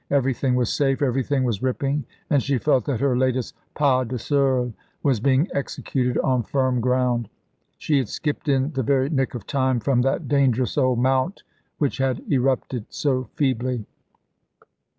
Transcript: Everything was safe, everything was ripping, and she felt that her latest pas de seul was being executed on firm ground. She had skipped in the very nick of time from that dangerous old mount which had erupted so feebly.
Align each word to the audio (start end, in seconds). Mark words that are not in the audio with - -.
Everything 0.09 0.55
was 0.55 0.73
safe, 0.73 1.03
everything 1.03 1.43
was 1.43 1.61
ripping, 1.61 2.05
and 2.31 2.41
she 2.41 2.57
felt 2.57 2.85
that 2.85 3.01
her 3.01 3.15
latest 3.15 3.55
pas 3.75 4.07
de 4.07 4.17
seul 4.17 4.73
was 5.03 5.19
being 5.19 5.47
executed 5.53 6.17
on 6.23 6.41
firm 6.41 6.81
ground. 6.81 7.29
She 7.77 7.99
had 7.99 8.07
skipped 8.09 8.49
in 8.49 8.71
the 8.73 8.81
very 8.81 9.11
nick 9.11 9.35
of 9.35 9.45
time 9.45 9.79
from 9.79 10.01
that 10.01 10.27
dangerous 10.27 10.75
old 10.75 10.97
mount 10.97 11.43
which 11.77 11.99
had 11.99 12.19
erupted 12.31 12.87
so 12.89 13.25
feebly. 13.35 13.85